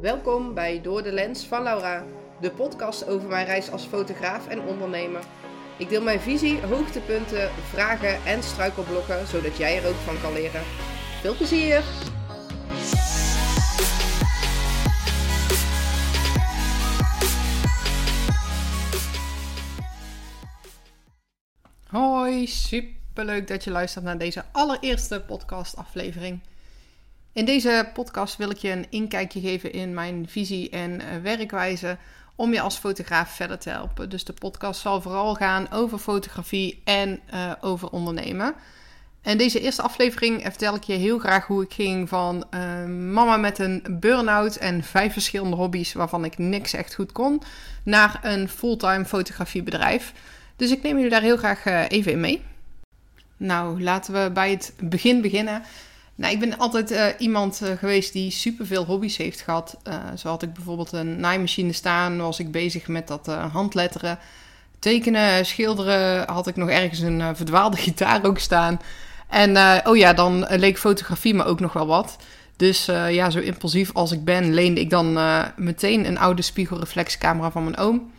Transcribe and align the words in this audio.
Welkom 0.00 0.54
bij 0.54 0.80
Door 0.80 1.02
de 1.02 1.12
Lens 1.12 1.46
van 1.46 1.62
Laura, 1.62 2.04
de 2.40 2.50
podcast 2.50 3.06
over 3.06 3.28
mijn 3.28 3.46
reis 3.46 3.70
als 3.70 3.84
fotograaf 3.84 4.48
en 4.48 4.60
ondernemer. 4.60 5.24
Ik 5.78 5.88
deel 5.88 6.02
mijn 6.02 6.20
visie, 6.20 6.60
hoogtepunten, 6.60 7.50
vragen 7.50 8.24
en 8.24 8.42
struikelblokken, 8.42 9.26
zodat 9.26 9.56
jij 9.56 9.82
er 9.82 9.88
ook 9.88 9.94
van 9.94 10.20
kan 10.20 10.32
leren. 10.32 10.62
Veel 11.20 11.36
plezier! 11.36 11.84
Hoi, 21.86 22.46
superleuk 22.46 23.48
dat 23.48 23.64
je 23.64 23.70
luistert 23.70 24.04
naar 24.04 24.18
deze 24.18 24.44
allereerste 24.52 25.20
podcastaflevering. 25.20 26.40
In 27.36 27.44
deze 27.44 27.90
podcast 27.92 28.36
wil 28.36 28.50
ik 28.50 28.56
je 28.56 28.70
een 28.70 28.86
inkijkje 28.90 29.40
geven 29.40 29.72
in 29.72 29.94
mijn 29.94 30.26
visie 30.28 30.70
en 30.70 30.90
uh, 30.90 31.06
werkwijze 31.22 31.96
om 32.34 32.52
je 32.52 32.60
als 32.60 32.76
fotograaf 32.76 33.30
verder 33.30 33.58
te 33.58 33.70
helpen. 33.70 34.08
Dus 34.08 34.24
de 34.24 34.32
podcast 34.32 34.80
zal 34.80 35.02
vooral 35.02 35.34
gaan 35.34 35.70
over 35.70 35.98
fotografie 35.98 36.80
en 36.84 37.20
uh, 37.34 37.52
over 37.60 37.90
ondernemen. 37.90 38.54
En 39.22 39.38
deze 39.38 39.60
eerste 39.60 39.82
aflevering 39.82 40.42
vertel 40.42 40.74
ik 40.74 40.82
je 40.82 40.92
heel 40.92 41.18
graag 41.18 41.46
hoe 41.46 41.62
ik 41.62 41.72
ging 41.72 42.08
van 42.08 42.44
mama 43.12 43.36
met 43.36 43.58
een 43.58 43.84
burn-out 43.90 44.56
en 44.56 44.82
vijf 44.82 45.12
verschillende 45.12 45.56
hobby's 45.56 45.92
waarvan 45.92 46.24
ik 46.24 46.38
niks 46.38 46.72
echt 46.72 46.94
goed 46.94 47.12
kon, 47.12 47.42
naar 47.82 48.18
een 48.22 48.48
fulltime 48.48 49.04
fotografiebedrijf. 49.04 50.12
Dus 50.56 50.70
ik 50.70 50.82
neem 50.82 50.94
jullie 50.94 51.10
daar 51.10 51.22
heel 51.22 51.36
graag 51.36 51.64
even 51.88 52.12
in 52.12 52.20
mee. 52.20 52.42
Nou, 53.36 53.82
laten 53.82 54.24
we 54.24 54.30
bij 54.30 54.50
het 54.50 54.74
begin 54.78 55.20
beginnen. 55.20 55.62
Nou, 56.16 56.32
ik 56.32 56.40
ben 56.40 56.58
altijd 56.58 56.92
uh, 56.92 57.06
iemand 57.18 57.60
uh, 57.62 57.70
geweest 57.70 58.12
die 58.12 58.30
superveel 58.30 58.84
hobby's 58.84 59.16
heeft 59.16 59.40
gehad. 59.40 59.76
Uh, 59.88 59.94
zo 60.18 60.28
had 60.28 60.42
ik 60.42 60.52
bijvoorbeeld 60.52 60.92
een 60.92 61.20
naaimachine 61.20 61.72
staan, 61.72 62.16
was 62.16 62.38
ik 62.38 62.50
bezig 62.50 62.88
met 62.88 63.08
dat 63.08 63.26
handletteren. 63.52 64.18
Tekenen, 64.78 65.46
schilderen, 65.46 66.28
had 66.28 66.46
ik 66.46 66.56
nog 66.56 66.68
ergens 66.68 67.00
een 67.00 67.36
verdwaalde 67.36 67.76
gitaar 67.86 68.24
ook 68.24 68.38
staan. 68.38 68.80
En 69.28 69.56
oh 69.86 69.96
ja, 69.96 70.12
dan 70.12 70.46
leek 70.50 70.78
fotografie 70.78 71.34
me 71.34 71.44
ook 71.44 71.60
nog 71.60 71.72
wel 71.72 71.86
wat. 71.86 72.16
Dus 72.56 72.84
ja, 72.84 73.30
zo 73.30 73.38
impulsief 73.38 73.90
als 73.92 74.12
ik 74.12 74.24
ben, 74.24 74.54
leende 74.54 74.80
ik 74.80 74.90
dan 74.90 75.18
meteen 75.56 76.06
een 76.06 76.18
oude 76.18 76.42
spiegelreflexcamera 76.42 77.50
van 77.50 77.64
mijn 77.64 77.76
oom. 77.76 78.10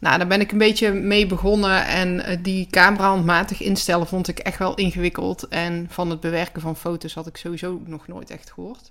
Nou, 0.00 0.18
daar 0.18 0.26
ben 0.26 0.40
ik 0.40 0.52
een 0.52 0.58
beetje 0.58 0.92
mee 0.92 1.26
begonnen 1.26 1.86
en 1.86 2.30
uh, 2.30 2.36
die 2.42 2.66
camera 2.66 3.08
handmatig 3.08 3.62
instellen 3.62 4.06
vond 4.06 4.28
ik 4.28 4.38
echt 4.38 4.58
wel 4.58 4.74
ingewikkeld. 4.74 5.48
En 5.48 5.86
van 5.90 6.10
het 6.10 6.20
bewerken 6.20 6.62
van 6.62 6.76
foto's 6.76 7.14
had 7.14 7.26
ik 7.26 7.36
sowieso 7.36 7.80
nog 7.84 8.06
nooit 8.06 8.30
echt 8.30 8.52
gehoord. 8.52 8.90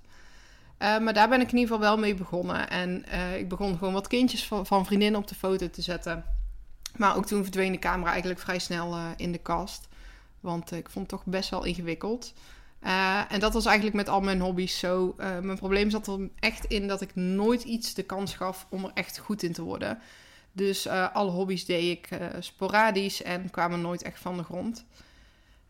Uh, 0.78 0.98
maar 0.98 1.14
daar 1.14 1.28
ben 1.28 1.40
ik 1.40 1.52
in 1.52 1.58
ieder 1.58 1.74
geval 1.74 1.88
wel 1.88 1.98
mee 1.98 2.14
begonnen. 2.14 2.70
En 2.70 3.04
uh, 3.12 3.36
ik 3.36 3.48
begon 3.48 3.78
gewoon 3.78 3.92
wat 3.92 4.06
kindjes 4.06 4.46
van, 4.46 4.66
van, 4.66 4.86
vriendinnen 4.86 5.20
op 5.20 5.28
de 5.28 5.34
foto 5.34 5.70
te 5.70 5.82
zetten. 5.82 6.24
Maar 6.96 7.16
ook 7.16 7.26
toen 7.26 7.42
verdween 7.42 7.72
de 7.72 7.78
camera 7.78 8.10
eigenlijk 8.10 8.40
vrij 8.40 8.58
snel 8.58 8.96
in 9.16 9.32
de 9.32 9.38
kast. 9.38 9.88
Want 10.40 10.72
ik 10.72 10.90
vond 10.90 11.10
het 11.10 11.20
toch 11.20 11.32
best 11.32 11.50
wel 11.50 11.64
ingewikkeld. 11.64 12.32
en 13.28 13.40
dat 13.40 13.52
was 13.52 13.64
eigenlijk 13.66 13.96
met 13.96 14.08
al 14.08 14.20
mijn 14.20 14.40
hobby's 14.40 14.78
zo. 14.78 15.14
mijn 15.16 15.58
probleem 15.58 15.90
zat 15.90 16.06
er 16.06 16.28
echt 16.38 16.64
in 16.64 16.88
dat 16.88 17.00
ik 17.00 17.14
nooit 17.14 17.62
iets 17.62 17.94
de 17.94 18.02
kans 18.02 18.34
gaf 18.34 18.66
om 18.68 18.84
er 18.84 18.90
echt 18.94 19.18
goed 19.18 19.42
in 19.42 19.52
te 19.52 19.62
worden. 19.62 19.98
Dus 20.56 20.86
uh, 20.86 21.14
alle 21.14 21.30
hobby's 21.30 21.64
deed 21.64 21.98
ik 21.98 22.10
uh, 22.10 22.26
sporadisch 22.38 23.22
en 23.22 23.50
kwamen 23.50 23.80
nooit 23.80 24.02
echt 24.02 24.20
van 24.20 24.36
de 24.36 24.42
grond. 24.42 24.84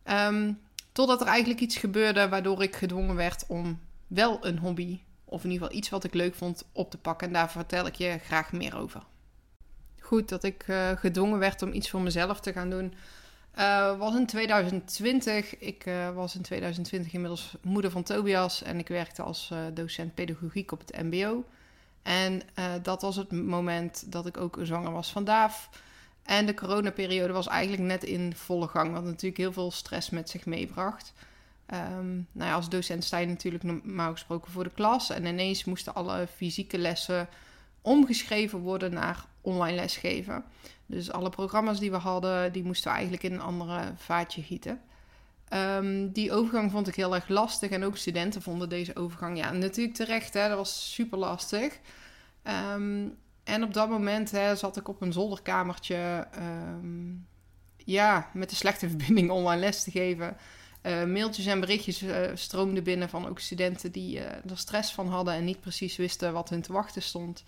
Um, 0.03 0.59
totdat 0.91 1.21
er 1.21 1.27
eigenlijk 1.27 1.59
iets 1.59 1.77
gebeurde 1.77 2.29
waardoor 2.29 2.63
ik 2.63 2.75
gedwongen 2.75 3.15
werd 3.15 3.45
om 3.47 3.79
wel 4.07 4.45
een 4.45 4.57
hobby, 4.57 4.99
of 5.25 5.43
in 5.43 5.49
ieder 5.49 5.63
geval 5.63 5.79
iets 5.79 5.89
wat 5.89 6.03
ik 6.03 6.13
leuk 6.13 6.35
vond, 6.35 6.63
op 6.71 6.91
te 6.91 6.97
pakken. 6.97 7.27
En 7.27 7.33
daar 7.33 7.51
vertel 7.51 7.85
ik 7.85 7.95
je 7.95 8.17
graag 8.23 8.51
meer 8.51 8.77
over. 8.77 9.03
Goed, 9.99 10.29
dat 10.29 10.43
ik 10.43 10.67
uh, 10.67 10.91
gedwongen 10.91 11.39
werd 11.39 11.61
om 11.61 11.73
iets 11.73 11.89
voor 11.89 12.01
mezelf 12.01 12.39
te 12.39 12.53
gaan 12.53 12.69
doen, 12.69 12.93
was 13.97 14.15
in 14.15 14.25
2020. 14.25 15.57
Ik 15.57 15.85
was 16.13 16.35
in 16.35 16.41
2020 16.41 17.13
inmiddels 17.13 17.55
moeder 17.61 17.91
van 17.91 18.03
Tobias 18.03 18.63
en 18.63 18.79
ik 18.79 18.87
werkte 18.87 19.21
als 19.21 19.51
docent 19.73 20.13
pedagogiek 20.13 20.71
op 20.71 20.79
het 20.79 21.03
MBO. 21.03 21.43
En 22.01 22.41
uh, 22.59 22.65
dat 22.81 23.01
was 23.01 23.15
het 23.15 23.31
moment 23.31 24.11
dat 24.11 24.25
ik 24.25 24.37
ook 24.37 24.59
zwanger 24.61 24.91
was 24.91 25.11
van 25.11 25.23
Daaf. 25.23 25.69
En 26.23 26.45
de 26.45 26.53
coronaperiode 26.53 27.33
was 27.33 27.47
eigenlijk 27.47 27.83
net 27.83 28.03
in 28.03 28.35
volle 28.35 28.67
gang, 28.67 28.93
wat 28.93 29.03
natuurlijk 29.03 29.37
heel 29.37 29.53
veel 29.53 29.71
stress 29.71 30.09
met 30.09 30.29
zich 30.29 30.45
meebracht. 30.45 31.13
Um, 31.73 32.27
nou 32.31 32.49
ja, 32.49 32.55
als 32.55 32.69
docent 32.69 33.03
sta 33.03 33.17
je 33.17 33.27
natuurlijk 33.27 33.63
normaal 33.63 34.11
gesproken 34.11 34.51
voor 34.51 34.63
de 34.63 34.69
klas. 34.69 35.09
En 35.09 35.25
ineens 35.25 35.63
moesten 35.63 35.93
alle 35.93 36.27
fysieke 36.35 36.77
lessen 36.77 37.27
omgeschreven 37.81 38.59
worden 38.59 38.93
naar 38.93 39.25
online 39.41 39.75
lesgeven. 39.75 40.43
Dus 40.85 41.11
alle 41.11 41.29
programma's 41.29 41.79
die 41.79 41.91
we 41.91 41.97
hadden, 41.97 42.51
die 42.51 42.63
moesten 42.63 42.87
we 42.87 42.93
eigenlijk 42.93 43.23
in 43.23 43.33
een 43.33 43.41
andere 43.41 43.93
vaatje 43.95 44.41
gieten. 44.41 44.81
Um, 45.53 46.11
die 46.11 46.31
overgang 46.31 46.71
vond 46.71 46.87
ik 46.87 46.95
heel 46.95 47.15
erg 47.15 47.27
lastig. 47.27 47.69
En 47.69 47.83
ook 47.83 47.97
studenten 47.97 48.41
vonden 48.41 48.69
deze 48.69 48.95
overgang, 48.95 49.37
ja, 49.37 49.51
natuurlijk 49.51 49.95
terecht. 49.95 50.33
Hè, 50.33 50.47
dat 50.47 50.57
was 50.57 50.93
super 50.93 51.17
lastig. 51.17 51.79
Um, 52.73 53.17
en 53.43 53.63
op 53.63 53.73
dat 53.73 53.89
moment 53.89 54.31
hè, 54.31 54.55
zat 54.55 54.77
ik 54.77 54.87
op 54.87 55.01
een 55.01 55.13
zolderkamertje. 55.13 56.27
Um, 56.37 57.27
ja, 57.77 58.29
met 58.33 58.51
een 58.51 58.57
slechte 58.57 58.89
verbinding 58.97 59.29
online 59.29 59.59
les 59.59 59.83
te 59.83 59.91
geven. 59.91 60.37
Uh, 60.83 61.03
mailtjes 61.03 61.45
en 61.45 61.59
berichtjes 61.59 62.03
uh, 62.03 62.19
stroomden 62.33 62.83
binnen 62.83 63.09
van 63.09 63.27
ook 63.27 63.39
studenten 63.39 63.91
die 63.91 64.17
uh, 64.17 64.23
er 64.23 64.57
stress 64.57 64.93
van 64.93 65.07
hadden 65.07 65.33
en 65.33 65.43
niet 65.43 65.59
precies 65.59 65.95
wisten 65.95 66.33
wat 66.33 66.49
hun 66.49 66.61
te 66.61 66.73
wachten 66.73 67.01
stond. 67.01 67.43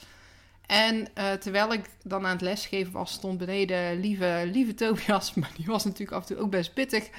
En 0.66 1.08
terwijl 1.40 1.74
ik 1.74 1.90
dan 2.04 2.26
aan 2.26 2.32
het 2.32 2.42
lesgeven 2.42 2.92
was, 2.92 3.12
stond 3.12 3.38
beneden 3.38 4.00
lieve, 4.00 4.50
lieve 4.52 4.74
Tobias, 4.74 5.34
maar 5.36 5.52
die 5.56 5.66
was 5.66 5.84
natuurlijk 5.84 6.12
af 6.12 6.22
en 6.22 6.36
toe 6.36 6.44
ook 6.44 6.52
best 6.52 6.74
pittig 6.74 7.10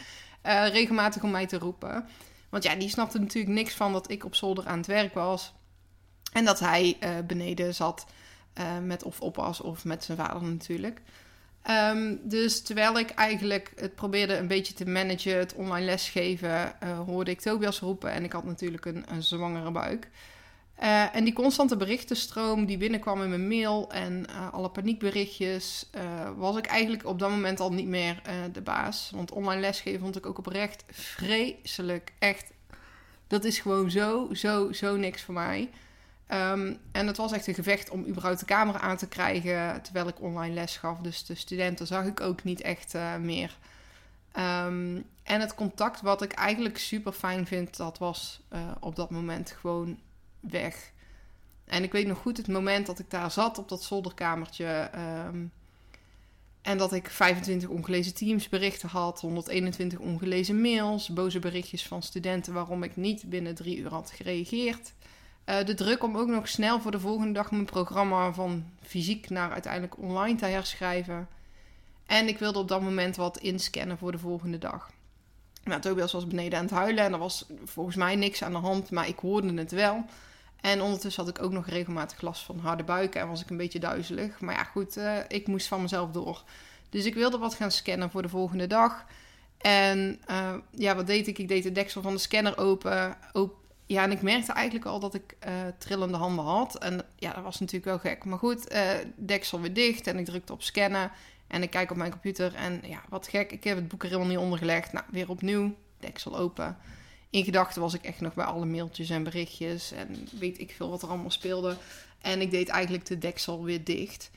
uh, 0.46 0.68
regelmatig 0.68 1.22
om 1.22 1.30
mij 1.30 1.46
te 1.46 1.58
roepen. 1.58 2.08
Want 2.48 2.62
ja, 2.62 2.74
die 2.74 2.88
snapte 2.88 3.18
natuurlijk 3.18 3.54
niks 3.54 3.74
van 3.74 3.92
dat 3.92 4.10
ik 4.10 4.24
op 4.24 4.34
zolder 4.34 4.66
aan 4.66 4.78
het 4.78 4.86
werk 4.86 5.14
was. 5.14 5.52
En 6.32 6.44
dat 6.44 6.60
hij 6.60 6.96
uh, 7.00 7.10
beneden 7.26 7.74
zat 7.74 8.06
uh, 8.58 8.78
met 8.78 9.02
of 9.02 9.20
oppas 9.20 9.60
of 9.60 9.84
met 9.84 10.04
zijn 10.04 10.18
vader 10.18 10.42
natuurlijk. 10.42 11.00
Um, 11.70 12.20
dus 12.22 12.62
terwijl 12.62 12.98
ik 12.98 13.10
eigenlijk 13.10 13.72
het 13.76 13.94
probeerde 13.94 14.36
een 14.36 14.46
beetje 14.46 14.74
te 14.74 14.86
managen, 14.86 15.38
het 15.38 15.54
online 15.54 15.86
lesgeven, 15.86 16.74
hoorde 17.06 17.30
ik 17.30 17.40
Tobias 17.40 17.80
roepen. 17.80 18.10
En 18.10 18.24
ik 18.24 18.32
had 18.32 18.44
natuurlijk 18.44 18.84
een, 18.84 19.04
een 19.08 19.22
zwangere 19.22 19.70
buik. 19.70 20.08
Uh, 20.82 21.14
en 21.14 21.24
die 21.24 21.32
constante 21.32 21.76
berichtenstroom 21.76 22.66
die 22.66 22.76
binnenkwam 22.76 23.22
in 23.22 23.28
mijn 23.28 23.48
mail 23.48 23.90
en 23.90 24.26
uh, 24.30 24.52
alle 24.52 24.70
paniekberichtjes, 24.70 25.90
uh, 25.94 26.02
was 26.36 26.56
ik 26.56 26.66
eigenlijk 26.66 27.06
op 27.06 27.18
dat 27.18 27.30
moment 27.30 27.60
al 27.60 27.72
niet 27.72 27.86
meer 27.86 28.22
de 28.52 28.60
baas. 28.60 29.10
Want 29.14 29.30
online 29.30 29.60
lesgeven 29.60 30.00
vond 30.00 30.16
ik 30.16 30.26
ook 30.26 30.38
oprecht 30.38 30.84
vreselijk. 30.90 32.12
Echt, 32.18 32.50
dat 33.26 33.44
is 33.44 33.58
gewoon 33.58 33.90
zo, 33.90 34.28
zo, 34.32 34.72
zo 34.72 34.96
niks 34.96 35.22
voor 35.22 35.34
mij. 35.34 35.70
Um, 36.28 36.78
en 36.92 37.06
het 37.06 37.16
was 37.16 37.32
echt 37.32 37.46
een 37.46 37.54
gevecht 37.54 37.90
om 37.90 38.06
überhaupt 38.06 38.38
de 38.38 38.44
camera 38.44 38.80
aan 38.80 38.96
te 38.96 39.08
krijgen 39.08 39.82
terwijl 39.82 40.08
ik 40.08 40.20
online 40.20 40.54
les 40.54 40.76
gaf. 40.76 40.98
Dus 40.98 41.24
de 41.24 41.34
studenten 41.34 41.86
zag 41.86 42.04
ik 42.04 42.20
ook 42.20 42.44
niet 42.44 42.60
echt 42.60 42.94
meer. 43.20 43.56
Um, 44.38 45.04
en 45.22 45.40
het 45.40 45.54
contact 45.54 46.00
wat 46.00 46.22
ik 46.22 46.32
eigenlijk 46.32 46.78
super 46.78 47.12
fijn 47.12 47.46
vind, 47.46 47.76
dat 47.76 47.98
was 47.98 48.40
op 48.80 48.96
dat 48.96 49.10
moment 49.10 49.56
gewoon 49.60 49.98
weg. 50.40 50.92
En 51.64 51.82
ik 51.82 51.92
weet 51.92 52.06
nog 52.06 52.18
goed 52.18 52.36
het 52.36 52.48
moment 52.48 52.86
dat 52.86 52.98
ik 52.98 53.10
daar 53.10 53.30
zat 53.30 53.58
op 53.58 53.68
dat 53.68 53.82
zolderkamertje. 53.82 54.90
Um, 55.26 55.52
en 56.62 56.78
dat 56.78 56.92
ik 56.92 57.10
25 57.10 57.68
ongelezen 57.68 58.14
teamsberichten 58.14 58.88
had, 58.88 59.20
121 59.20 59.98
ongelezen 59.98 60.60
mails, 60.60 61.08
boze 61.08 61.38
berichtjes 61.38 61.86
van 61.86 62.02
studenten 62.02 62.52
waarom 62.52 62.82
ik 62.82 62.96
niet 62.96 63.22
binnen 63.28 63.54
drie 63.54 63.78
uur 63.78 63.90
had 63.90 64.10
gereageerd. 64.10 64.92
Uh, 65.46 65.64
de 65.64 65.74
druk 65.74 66.02
om 66.02 66.16
ook 66.16 66.28
nog 66.28 66.48
snel 66.48 66.80
voor 66.80 66.90
de 66.90 67.00
volgende 67.00 67.32
dag 67.32 67.50
mijn 67.50 67.64
programma 67.64 68.32
van 68.32 68.64
fysiek 68.82 69.30
naar 69.30 69.52
uiteindelijk 69.52 69.98
online 69.98 70.38
te 70.38 70.46
herschrijven. 70.46 71.28
En 72.06 72.28
ik 72.28 72.38
wilde 72.38 72.58
op 72.58 72.68
dat 72.68 72.82
moment 72.82 73.16
wat 73.16 73.38
inscannen 73.38 73.98
voor 73.98 74.12
de 74.12 74.18
volgende 74.18 74.58
dag. 74.58 74.90
Nou, 75.64 75.80
Tobias 75.80 76.12
was 76.12 76.26
beneden 76.26 76.58
aan 76.58 76.64
het 76.64 76.74
huilen 76.74 77.04
en 77.04 77.12
er 77.12 77.18
was 77.18 77.46
volgens 77.64 77.96
mij 77.96 78.16
niks 78.16 78.42
aan 78.42 78.52
de 78.52 78.58
hand, 78.58 78.90
maar 78.90 79.08
ik 79.08 79.18
hoorde 79.18 79.54
het 79.54 79.70
wel. 79.70 80.04
En 80.60 80.82
ondertussen 80.82 81.24
had 81.24 81.36
ik 81.36 81.42
ook 81.44 81.52
nog 81.52 81.66
regelmatig 81.66 82.20
last 82.20 82.42
van 82.42 82.58
harde 82.58 82.84
buiken 82.84 83.20
en 83.20 83.28
was 83.28 83.42
ik 83.42 83.50
een 83.50 83.56
beetje 83.56 83.78
duizelig. 83.78 84.40
Maar 84.40 84.54
ja, 84.54 84.64
goed, 84.64 84.96
uh, 84.96 85.16
ik 85.28 85.46
moest 85.46 85.68
van 85.68 85.82
mezelf 85.82 86.10
door. 86.10 86.42
Dus 86.88 87.04
ik 87.04 87.14
wilde 87.14 87.38
wat 87.38 87.54
gaan 87.54 87.70
scannen 87.70 88.10
voor 88.10 88.22
de 88.22 88.28
volgende 88.28 88.66
dag. 88.66 89.04
En 89.58 90.20
uh, 90.30 90.54
ja, 90.70 90.94
wat 90.94 91.06
deed 91.06 91.26
ik? 91.26 91.38
Ik 91.38 91.48
deed 91.48 91.62
de 91.62 91.72
deksel 91.72 92.02
van 92.02 92.12
de 92.12 92.18
scanner 92.18 92.58
open. 92.58 93.16
Op, 93.32 93.54
ja, 93.86 94.02
en 94.02 94.10
ik 94.10 94.22
merkte 94.22 94.52
eigenlijk 94.52 94.86
al 94.86 95.00
dat 95.00 95.14
ik 95.14 95.36
uh, 95.46 95.52
trillende 95.78 96.16
handen 96.16 96.44
had. 96.44 96.78
En 96.78 97.04
ja, 97.16 97.32
dat 97.32 97.42
was 97.42 97.60
natuurlijk 97.60 97.84
wel 97.84 98.12
gek. 98.12 98.24
Maar 98.24 98.38
goed, 98.38 98.74
deksel 99.16 99.60
weer 99.60 99.72
dicht 99.72 100.06
en 100.06 100.18
ik 100.18 100.24
drukte 100.24 100.52
op 100.52 100.62
scannen. 100.62 101.10
En 101.46 101.62
ik 101.62 101.70
kijk 101.70 101.90
op 101.90 101.96
mijn 101.96 102.10
computer 102.10 102.54
en 102.54 102.80
ja, 102.84 103.02
wat 103.08 103.28
gek. 103.28 103.52
Ik 103.52 103.64
heb 103.64 103.76
het 103.76 103.88
boek 103.88 104.02
er 104.02 104.08
helemaal 104.08 104.28
niet 104.28 104.38
ondergelegd. 104.38 104.92
Nou, 104.92 105.04
weer 105.10 105.30
opnieuw, 105.30 105.74
deksel 105.98 106.38
open. 106.38 106.76
In 107.30 107.44
gedachten 107.44 107.80
was 107.80 107.94
ik 107.94 108.04
echt 108.04 108.20
nog 108.20 108.34
bij 108.34 108.44
alle 108.44 108.66
mailtjes 108.66 109.10
en 109.10 109.22
berichtjes 109.22 109.92
en 109.92 110.28
weet 110.38 110.60
ik 110.60 110.74
veel 110.76 110.90
wat 110.90 111.02
er 111.02 111.08
allemaal 111.08 111.30
speelde. 111.30 111.76
En 112.20 112.40
ik 112.40 112.50
deed 112.50 112.68
eigenlijk 112.68 113.06
de 113.06 113.18
deksel 113.18 113.64
weer 113.64 113.84
dicht. 113.84 114.30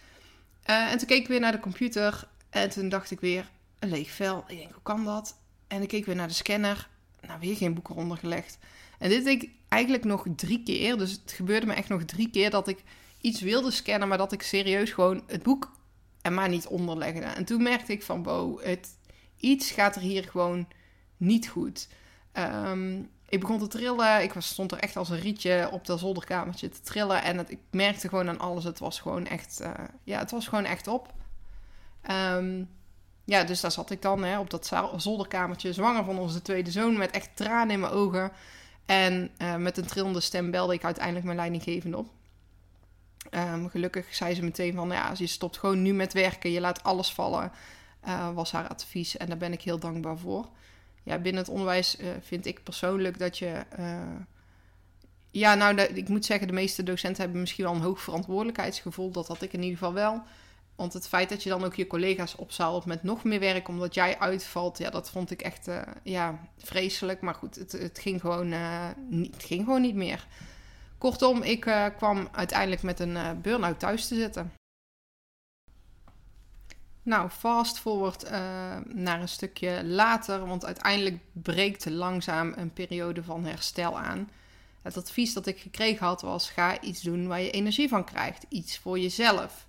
Eh, 0.63 0.91
en 0.91 0.97
toen 0.97 1.07
keek 1.07 1.21
ik 1.21 1.27
weer 1.27 1.39
naar 1.39 1.51
de 1.51 1.59
computer 1.59 2.27
en 2.49 2.69
toen 2.69 2.89
dacht 2.89 3.11
ik 3.11 3.19
weer, 3.19 3.49
een 3.79 3.89
leeg 3.89 4.09
vel. 4.09 4.43
Ik 4.47 4.57
denk, 4.57 4.71
hoe 4.71 4.83
kan 4.83 5.05
dat? 5.05 5.37
En 5.67 5.81
ik 5.81 5.87
keek 5.87 6.05
weer 6.05 6.15
naar 6.15 6.27
de 6.27 6.33
scanner. 6.33 6.89
Nou, 7.27 7.39
weer 7.39 7.55
geen 7.55 7.73
boek 7.73 7.89
eronder 7.89 8.17
gelegd. 8.17 8.57
En 8.99 9.09
dit 9.09 9.23
deed 9.23 9.43
ik 9.43 9.49
eigenlijk 9.69 10.03
nog 10.03 10.25
drie 10.35 10.63
keer. 10.63 10.97
Dus 10.97 11.11
het 11.11 11.31
gebeurde 11.31 11.65
me 11.65 11.73
echt 11.73 11.89
nog 11.89 12.03
drie 12.03 12.29
keer 12.29 12.49
dat 12.49 12.67
ik 12.67 12.83
iets 13.21 13.41
wilde 13.41 13.71
scannen, 13.71 14.07
maar 14.07 14.17
dat 14.17 14.31
ik 14.31 14.41
serieus 14.41 14.91
gewoon 14.91 15.23
het 15.27 15.43
boek 15.43 15.71
er 16.21 16.33
maar 16.33 16.49
niet 16.49 16.67
onderlegde. 16.67 17.19
En 17.19 17.45
toen 17.45 17.63
merkte 17.63 17.91
ik 17.91 18.03
van, 18.03 18.23
wow, 18.23 18.63
het, 18.63 18.89
iets 19.37 19.71
gaat 19.71 19.95
er 19.95 20.01
hier 20.01 20.23
gewoon 20.23 20.67
niet 21.17 21.47
goed. 21.47 21.87
Ehm, 22.33 23.01
ik 23.29 23.39
begon 23.39 23.59
te 23.59 23.67
trillen. 23.67 24.23
Ik 24.23 24.33
stond 24.37 24.71
er 24.71 24.79
echt 24.79 24.97
als 24.97 25.09
een 25.09 25.19
rietje 25.19 25.69
op 25.71 25.85
dat 25.85 25.99
zolderkamertje 25.99 26.69
te 26.69 26.81
trillen. 26.81 27.23
En 27.23 27.49
ik 27.49 27.59
merkte 27.71 28.09
gewoon 28.09 28.29
aan 28.29 28.39
alles. 28.39 28.63
Het 28.63 28.79
was 28.79 28.99
gewoon 28.99 29.27
echt, 29.27 29.59
uh, 29.61 29.71
ja, 30.03 30.19
het 30.19 30.31
was 30.31 30.47
gewoon 30.47 30.65
echt 30.65 30.87
op. 30.87 31.13
Um, 32.11 32.69
ja, 33.25 33.43
dus 33.43 33.61
daar 33.61 33.71
zat 33.71 33.89
ik 33.89 34.01
dan 34.01 34.23
hè, 34.23 34.39
op 34.39 34.49
dat 34.49 34.71
zolderkamertje, 34.97 35.73
zwanger 35.73 36.03
van 36.03 36.17
onze 36.17 36.41
tweede 36.41 36.71
zoon, 36.71 36.97
met 36.97 37.11
echt 37.11 37.29
tranen 37.33 37.73
in 37.73 37.79
mijn 37.79 37.91
ogen. 37.91 38.31
En 38.85 39.31
uh, 39.37 39.55
met 39.55 39.77
een 39.77 39.85
trillende 39.85 40.19
stem 40.19 40.51
belde 40.51 40.73
ik 40.73 40.83
uiteindelijk 40.83 41.25
mijn 41.25 41.37
leidinggevende 41.37 41.97
op. 41.97 42.07
Um, 43.31 43.69
gelukkig 43.69 44.15
zei 44.15 44.33
ze 44.33 44.43
meteen 44.43 44.73
van, 44.73 44.89
ja, 44.89 45.11
je 45.15 45.27
stopt 45.27 45.57
gewoon 45.57 45.81
nu 45.81 45.93
met 45.93 46.13
werken, 46.13 46.51
je 46.51 46.59
laat 46.59 46.83
alles 46.83 47.13
vallen, 47.13 47.51
uh, 48.07 48.33
was 48.33 48.51
haar 48.51 48.67
advies. 48.67 49.17
En 49.17 49.27
daar 49.27 49.37
ben 49.37 49.53
ik 49.53 49.61
heel 49.61 49.79
dankbaar 49.79 50.17
voor. 50.17 50.49
Ja, 51.03 51.17
binnen 51.17 51.41
het 51.41 51.51
onderwijs 51.51 51.99
uh, 51.99 52.07
vind 52.21 52.45
ik 52.45 52.63
persoonlijk 52.63 53.19
dat 53.19 53.37
je... 53.37 53.65
ja, 55.31 55.55
nou, 55.55 55.81
ik 55.81 56.09
moet 56.09 56.25
zeggen, 56.25 56.47
de 56.47 56.53
meeste 56.53 56.83
docenten 56.83 57.21
hebben 57.21 57.39
misschien 57.39 57.63
wel 57.63 57.73
een 57.73 57.81
hoog 57.81 58.01
verantwoordelijkheidsgevoel. 58.01 59.11
Dat 59.11 59.27
had 59.27 59.41
ik 59.41 59.53
in 59.53 59.61
ieder 59.61 59.77
geval 59.77 59.93
wel. 59.93 60.21
Want 60.75 60.93
het 60.93 61.07
feit 61.07 61.29
dat 61.29 61.43
je 61.43 61.49
dan 61.49 61.63
ook 61.63 61.75
je 61.75 61.87
collega's 61.87 62.35
opzadelt 62.35 62.85
met 62.85 63.03
nog 63.03 63.23
meer 63.23 63.39
werk 63.39 63.67
omdat 63.67 63.93
jij 63.93 64.19
uitvalt, 64.19 64.77
ja, 64.77 64.89
dat 64.89 65.09
vond 65.09 65.31
ik 65.31 65.41
echt 65.41 65.67
uh, 65.67 65.81
ja, 66.03 66.39
vreselijk. 66.57 67.21
Maar 67.21 67.35
goed, 67.35 67.55
het, 67.55 67.71
het, 67.71 67.99
ging 67.99 68.21
gewoon, 68.21 68.53
niet, 69.09 69.33
het 69.33 69.43
ging 69.43 69.63
gewoon 69.63 69.81
niet 69.81 69.95
meer. 69.95 70.27
Kortom, 70.97 71.41
ik 71.41 71.61
kwam 71.97 72.27
uiteindelijk 72.31 72.81
met 72.81 72.99
een 72.99 73.41
burn-out 73.41 73.79
thuis 73.79 74.07
te 74.07 74.15
zitten. 74.15 74.51
Nou, 77.03 77.29
fast 77.29 77.79
forward 77.79 78.29
naar 78.87 79.21
een 79.21 79.29
stukje 79.29 79.83
later, 79.85 80.45
want 80.45 80.65
uiteindelijk 80.65 81.17
breekt 81.31 81.89
langzaam 81.89 82.53
een 82.55 82.73
periode 82.73 83.23
van 83.23 83.45
herstel 83.45 83.99
aan. 83.99 84.29
Het 84.83 84.97
advies 84.97 85.33
dat 85.33 85.45
ik 85.45 85.59
gekregen 85.59 86.05
had 86.05 86.21
was: 86.21 86.49
ga 86.49 86.81
iets 86.81 87.01
doen 87.01 87.27
waar 87.27 87.41
je 87.41 87.51
energie 87.51 87.87
van 87.87 88.03
krijgt, 88.03 88.45
iets 88.49 88.77
voor 88.77 88.99
jezelf. 88.99 89.67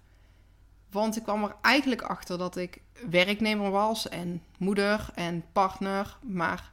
Want 0.90 1.16
ik 1.16 1.22
kwam 1.22 1.44
er 1.44 1.56
eigenlijk 1.60 2.02
achter 2.02 2.38
dat 2.38 2.56
ik 2.56 2.80
werknemer 3.10 3.70
was 3.70 4.08
en 4.08 4.42
moeder 4.58 5.08
en 5.14 5.44
partner. 5.52 6.16
Maar 6.20 6.72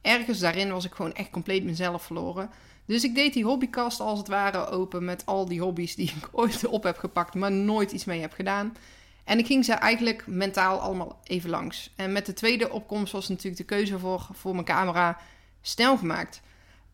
ergens 0.00 0.38
daarin 0.38 0.72
was 0.72 0.84
ik 0.84 0.94
gewoon 0.94 1.14
echt 1.14 1.30
compleet 1.30 1.64
mezelf 1.64 2.02
verloren. 2.02 2.50
Dus 2.84 3.04
ik 3.04 3.14
deed 3.14 3.32
die 3.32 3.44
hobbykast 3.44 4.00
als 4.00 4.18
het 4.18 4.28
ware 4.28 4.66
open 4.66 5.04
met 5.04 5.26
al 5.26 5.46
die 5.46 5.60
hobby's 5.60 5.94
die 5.94 6.12
ik 6.16 6.28
ooit 6.40 6.66
op 6.66 6.82
heb 6.82 6.98
gepakt, 6.98 7.34
maar 7.34 7.52
nooit 7.52 7.92
iets 7.92 8.04
mee 8.04 8.20
heb 8.20 8.32
gedaan. 8.32 8.76
En 9.24 9.38
ik 9.38 9.46
ging 9.46 9.64
ze 9.64 9.72
eigenlijk 9.72 10.26
mentaal 10.26 10.78
allemaal 10.78 11.20
even 11.24 11.50
langs. 11.50 11.92
En 11.96 12.12
met 12.12 12.26
de 12.26 12.32
tweede 12.32 12.70
opkomst 12.70 13.12
was 13.12 13.28
natuurlijk 13.28 13.56
de 13.56 13.64
keuze 13.64 13.98
voor, 13.98 14.28
voor 14.32 14.52
mijn 14.52 14.64
camera 14.64 15.18
snel 15.60 15.96
gemaakt. 15.96 16.40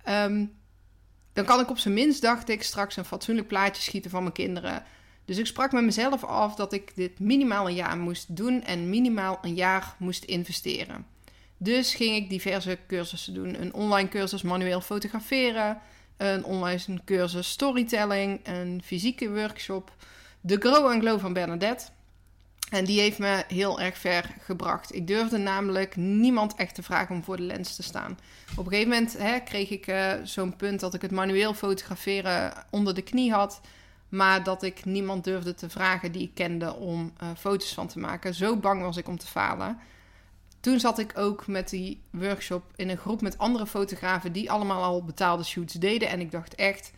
Ehm, 0.03 0.45
dan 1.33 1.45
kan 1.45 1.61
ik 1.61 1.71
op 1.71 1.79
zijn 1.79 1.95
minst, 1.95 2.23
dacht 2.23 2.49
ik, 2.49 2.63
straks 2.63 2.97
een 2.97 3.05
fatsoenlijk 3.05 3.49
plaatje 3.49 3.83
schieten 3.83 4.11
van 4.11 4.23
mijn 4.23 4.35
kinderen. 4.35 4.85
Dus 5.25 5.39
ik 5.39 5.47
sprak 5.47 5.73
met 5.73 5.85
mezelf 5.85 6.25
af 6.25 6.55
dat 6.55 6.73
ik 6.73 6.95
dit 6.95 7.19
minimaal 7.19 7.69
een 7.69 7.75
jaar 7.75 7.99
moest 7.99 8.37
doen 8.37 8.65
en 8.65 8.91
minimaal 8.91 9.39
een 9.43 9.55
jaar 9.55 9.95
moest 9.99 10.25
investeren. 10.25 11.07
Dus 11.57 11.95
ging 11.95 12.17
ik 12.17 12.29
diverse 12.29 12.79
cursussen 12.87 13.35
doen. 13.35 13.61
Een 13.61 13.75
online 13.75 14.09
cursus 14.09 14.43
manueel 14.43 14.81
fotograferen, 14.81 15.81
een 16.17 16.45
online 16.45 17.01
cursus 17.05 17.51
storytelling, 17.51 18.41
een 18.47 18.83
fysieke 18.85 19.31
workshop, 19.31 19.93
de 20.41 20.57
Grow 20.57 20.87
and 20.87 21.01
Glow 21.01 21.21
van 21.21 21.33
Bernadette. 21.33 21.85
En 22.70 22.85
die 22.85 23.00
heeft 23.00 23.19
me 23.19 23.44
heel 23.49 23.81
erg 23.81 23.99
ver 23.99 24.35
gebracht. 24.41 24.94
Ik 24.94 25.06
durfde 25.06 25.38
namelijk 25.38 25.97
niemand 25.97 26.55
echt 26.55 26.75
te 26.75 26.82
vragen 26.82 27.15
om 27.15 27.25
voor 27.25 27.37
de 27.37 27.43
lens 27.43 27.76
te 27.76 27.82
staan. 27.82 28.19
Op 28.56 28.65
een 28.67 28.73
gegeven 28.73 28.93
moment 28.93 29.19
hè, 29.19 29.41
kreeg 29.41 29.70
ik 29.70 29.87
uh, 29.87 30.12
zo'n 30.23 30.56
punt 30.56 30.81
dat 30.81 30.94
ik 30.94 31.03
het 31.03 31.11
manueel 31.11 31.55
fotograferen 31.55 32.53
onder 32.70 32.94
de 32.94 33.03
knie 33.03 33.32
had. 33.32 33.61
Maar 34.09 34.43
dat 34.43 34.62
ik 34.62 34.85
niemand 34.85 35.25
durfde 35.25 35.55
te 35.55 35.69
vragen 35.69 36.12
die 36.12 36.23
ik 36.23 36.35
kende 36.35 36.75
om 36.75 37.12
uh, 37.23 37.29
foto's 37.38 37.75
van 37.75 37.88
te 37.88 37.99
maken. 37.99 38.35
Zo 38.35 38.56
bang 38.56 38.82
was 38.82 38.97
ik 38.97 39.09
om 39.09 39.19
te 39.19 39.26
falen. 39.26 39.79
Toen 40.61 40.81
zat 40.81 40.99
ik 40.99 41.19
ook 41.19 41.47
met 41.47 41.69
die 41.69 42.00
workshop 42.11 42.65
in 42.76 42.88
een 42.88 42.97
groep 42.97 43.20
met 43.20 43.38
andere 43.38 43.67
fotografen 43.67 44.32
die 44.32 44.50
allemaal 44.50 44.82
al 44.82 45.05
betaalde 45.05 45.44
shoots 45.44 45.75
deden. 45.75 46.09
En 46.09 46.20
ik 46.20 46.31
dacht 46.31 46.55
echt, 46.55 46.93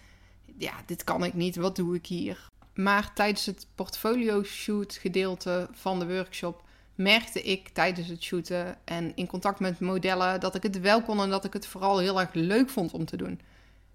ja, 0.58 0.72
dit 0.86 1.04
kan 1.04 1.24
ik 1.24 1.34
niet. 1.34 1.56
Wat 1.56 1.76
doe 1.76 1.94
ik 1.94 2.06
hier? 2.06 2.48
Maar 2.74 3.12
tijdens 3.12 3.46
het 3.46 3.66
portfolio 3.74 4.42
shoot 4.42 4.98
gedeelte 5.00 5.68
van 5.72 5.98
de 5.98 6.06
workshop 6.06 6.62
merkte 6.94 7.42
ik 7.42 7.68
tijdens 7.68 8.08
het 8.08 8.22
shooten 8.22 8.76
en 8.84 9.12
in 9.14 9.26
contact 9.26 9.60
met 9.60 9.80
modellen 9.80 10.40
dat 10.40 10.54
ik 10.54 10.62
het 10.62 10.80
wel 10.80 11.02
kon 11.02 11.20
en 11.20 11.30
dat 11.30 11.44
ik 11.44 11.52
het 11.52 11.66
vooral 11.66 11.98
heel 11.98 12.20
erg 12.20 12.32
leuk 12.32 12.68
vond 12.68 12.92
om 12.92 13.04
te 13.04 13.16
doen 13.16 13.40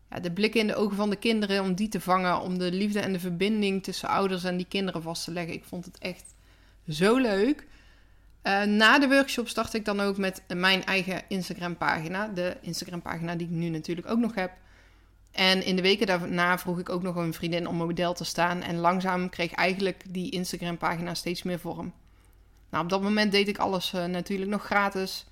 ja, 0.10 0.19
de 0.19 0.31
blikken 0.31 0.60
in 0.60 0.68
de 0.68 0.75
ogen 0.75 0.95
van 0.95 1.10
de 1.10 1.16
kinderen, 1.16 1.63
om 1.63 1.74
die 1.74 1.88
te 1.88 2.01
vangen, 2.01 2.42
om 2.42 2.57
de 2.57 2.72
liefde 2.72 3.00
en 3.00 3.13
de 3.13 3.19
verbinding 3.19 3.83
tussen 3.83 4.10
ouders 4.10 4.44
en 4.44 4.57
die 4.57 4.66
kinderen 4.69 5.01
vast 5.01 5.24
te 5.24 5.31
leggen. 5.31 5.54
Ik 5.54 5.63
vond 5.63 5.86
het 5.86 5.98
echt 5.98 6.36
zo 6.89 7.18
leuk. 7.18 7.66
Uh, 8.44 8.63
na 8.63 9.00
de 9.00 9.07
workshop 9.07 9.48
start 9.48 9.74
ik 9.74 9.86
dan 9.86 10.00
ook 10.00 10.18
met 10.18 10.44
mijn 10.48 10.86
eigen 10.86 11.22
Instagram-pagina. 11.27 12.27
De 12.27 12.57
Instagram-pagina 12.62 13.36
die 13.36 13.48
ik 13.48 13.54
nu 13.54 13.69
natuurlijk 13.69 14.10
ook 14.10 14.19
nog 14.19 14.36
heb. 14.36 14.51
En 15.36 15.66
in 15.66 15.76
de 15.76 15.82
weken 15.82 16.08
daarna 16.08 16.58
vroeg 16.58 16.80
ik 16.80 16.90
ook 16.90 17.02
nog 17.02 17.16
een 17.16 17.34
vriendin 17.34 17.68
om 17.68 17.76
model 17.76 18.14
te 18.14 18.24
staan. 18.24 18.62
En 18.62 18.78
langzaam 18.78 19.30
kreeg 19.30 19.52
eigenlijk 19.52 20.04
die 20.10 20.32
Instagram-pagina 20.32 21.14
steeds 21.14 21.44
meer 21.44 21.60
vorm. 21.60 21.94
Nou, 22.70 22.84
op 22.84 22.90
dat 22.90 23.02
moment 23.02 23.32
deed 23.32 23.48
ik 23.48 23.58
alles 23.58 23.94
uh, 23.94 24.06
natuurlijk 24.06 24.52
nog 24.52 24.64
gratis. 24.64 25.26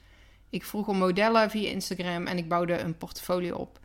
Ik 0.50 0.66
vroeg 0.66 0.88
om 0.88 0.98
modellen 0.98 1.50
via 1.50 1.70
Instagram 1.70 2.26
en 2.28 2.38
ik 2.38 2.48
bouwde 2.48 2.78
een 2.78 2.98
portfolio 2.98 3.56
op. 3.56 3.80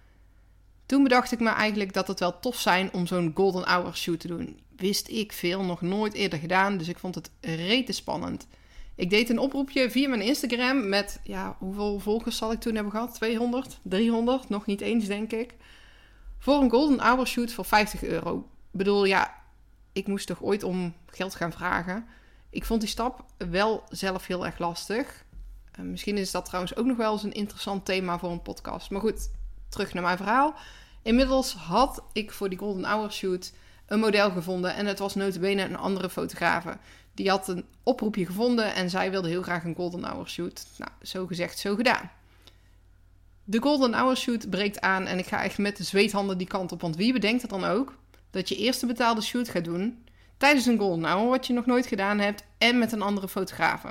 Toen 0.86 1.02
bedacht 1.02 1.32
ik 1.32 1.40
me 1.40 1.50
eigenlijk 1.50 1.92
dat 1.92 2.08
het 2.08 2.20
wel 2.20 2.40
tof 2.40 2.56
zijn 2.56 2.92
om 2.92 3.06
zo'n 3.06 3.32
golden 3.34 3.68
hour 3.68 3.96
shoot 3.96 4.20
te 4.20 4.28
doen. 4.28 4.60
Wist 4.76 5.08
ik 5.08 5.32
veel, 5.32 5.62
nog 5.62 5.80
nooit 5.80 6.14
eerder 6.14 6.38
gedaan, 6.38 6.78
dus 6.78 6.88
ik 6.88 6.98
vond 6.98 7.14
het 7.14 7.30
rete 7.40 7.92
spannend. 7.92 8.46
Ik 8.94 9.10
deed 9.10 9.30
een 9.30 9.38
oproepje 9.38 9.90
via 9.90 10.08
mijn 10.08 10.20
Instagram 10.20 10.88
met, 10.88 11.20
ja, 11.22 11.56
hoeveel 11.58 11.98
volgers 11.98 12.36
zal 12.36 12.52
ik 12.52 12.60
toen 12.60 12.74
hebben 12.74 12.92
gehad? 12.92 13.14
200, 13.14 13.78
300, 13.82 14.48
nog 14.48 14.66
niet 14.66 14.80
eens 14.80 15.06
denk 15.06 15.32
ik. 15.32 15.54
Voor 16.38 16.62
een 16.62 16.70
golden 16.70 17.00
hour 17.00 17.26
shoot 17.26 17.52
voor 17.52 17.64
50 17.64 18.02
euro. 18.02 18.38
Ik 18.72 18.78
bedoel, 18.78 19.04
ja, 19.04 19.34
ik 19.92 20.06
moest 20.06 20.26
toch 20.26 20.42
ooit 20.42 20.62
om 20.62 20.94
geld 21.06 21.34
gaan 21.34 21.52
vragen. 21.52 22.06
Ik 22.50 22.64
vond 22.64 22.80
die 22.80 22.90
stap 22.90 23.24
wel 23.36 23.84
zelf 23.88 24.26
heel 24.26 24.46
erg 24.46 24.58
lastig. 24.58 25.24
Uh, 25.78 25.84
misschien 25.84 26.16
is 26.16 26.30
dat 26.30 26.44
trouwens 26.44 26.76
ook 26.76 26.86
nog 26.86 26.96
wel 26.96 27.12
eens 27.12 27.22
een 27.22 27.32
interessant 27.32 27.84
thema 27.84 28.18
voor 28.18 28.30
een 28.30 28.42
podcast. 28.42 28.90
Maar 28.90 29.00
goed, 29.00 29.30
terug 29.68 29.92
naar 29.92 30.02
mijn 30.02 30.16
verhaal. 30.16 30.54
Inmiddels 31.02 31.54
had 31.54 32.04
ik 32.12 32.32
voor 32.32 32.48
die 32.48 32.58
Golden 32.58 32.84
Hour 32.84 33.12
shoot 33.12 33.52
een 33.86 34.00
model 34.00 34.30
gevonden. 34.30 34.74
En 34.74 34.86
het 34.86 34.98
was 34.98 35.14
notabene 35.14 35.62
een 35.62 35.76
andere 35.76 36.10
fotografe. 36.10 36.78
Die 37.14 37.30
had 37.30 37.48
een 37.48 37.64
oproepje 37.82 38.26
gevonden 38.26 38.74
en 38.74 38.90
zij 38.90 39.10
wilde 39.10 39.28
heel 39.28 39.42
graag 39.42 39.64
een 39.64 39.74
Golden 39.74 40.04
Hour 40.04 40.28
shoot. 40.28 40.66
Nou, 40.76 40.90
zo 41.02 41.26
gezegd, 41.26 41.58
zo 41.58 41.74
gedaan. 41.74 42.10
De 43.50 43.60
Golden 43.60 43.94
Hour 43.94 44.16
shoot 44.16 44.50
breekt 44.50 44.80
aan 44.80 45.06
en 45.06 45.18
ik 45.18 45.26
ga 45.26 45.42
echt 45.42 45.58
met 45.58 45.76
de 45.76 45.84
zweethanden 45.84 46.38
die 46.38 46.46
kant 46.46 46.72
op. 46.72 46.80
Want 46.80 46.96
wie 46.96 47.12
bedenkt 47.12 47.42
het 47.42 47.50
dan 47.50 47.64
ook 47.64 47.98
dat 48.30 48.48
je 48.48 48.56
eerst 48.56 48.86
betaalde 48.86 49.20
shoot 49.20 49.48
gaat 49.48 49.64
doen 49.64 50.04
tijdens 50.36 50.66
een 50.66 50.78
Golden 50.78 51.10
Hour, 51.10 51.28
wat 51.28 51.46
je 51.46 51.52
nog 51.52 51.66
nooit 51.66 51.86
gedaan 51.86 52.18
hebt, 52.18 52.44
en 52.58 52.78
met 52.78 52.92
een 52.92 53.02
andere 53.02 53.28
fotografe. 53.28 53.88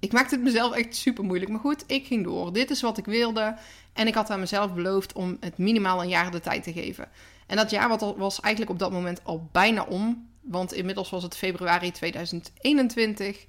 Ik 0.00 0.12
maakte 0.12 0.34
het 0.34 0.44
mezelf 0.44 0.74
echt 0.74 0.96
super 0.96 1.24
moeilijk. 1.24 1.50
Maar 1.50 1.60
goed, 1.60 1.84
ik 1.86 2.06
ging 2.06 2.24
door. 2.24 2.52
Dit 2.52 2.70
is 2.70 2.80
wat 2.80 2.98
ik 2.98 3.04
wilde. 3.04 3.56
En 3.92 4.06
ik 4.06 4.14
had 4.14 4.30
aan 4.30 4.40
mezelf 4.40 4.74
beloofd 4.74 5.12
om 5.12 5.36
het 5.40 5.58
minimaal 5.58 6.02
een 6.02 6.08
jaar 6.08 6.30
de 6.30 6.40
tijd 6.40 6.62
te 6.62 6.72
geven. 6.72 7.08
En 7.46 7.56
dat 7.56 7.70
jaar 7.70 7.98
was 8.16 8.40
eigenlijk 8.40 8.72
op 8.72 8.78
dat 8.78 8.92
moment 8.92 9.24
al 9.24 9.48
bijna 9.52 9.84
om. 9.84 10.28
Want 10.40 10.72
inmiddels 10.72 11.10
was 11.10 11.22
het 11.22 11.36
februari 11.36 11.90
2021. 11.90 13.44